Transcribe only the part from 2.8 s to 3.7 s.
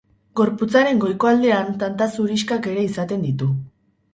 izaten ditu.